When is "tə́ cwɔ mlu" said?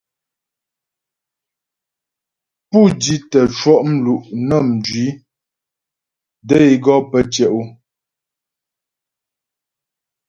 3.31-4.25